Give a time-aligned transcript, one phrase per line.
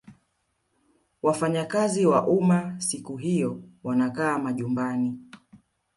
[1.23, 5.17] wafanyakazi wa umma siku hiyo wanakaa majumbani